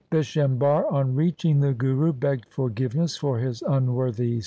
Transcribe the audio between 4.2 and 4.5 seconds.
son.